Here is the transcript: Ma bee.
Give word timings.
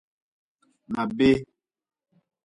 Ma 0.91 1.03
bee. 1.17 1.35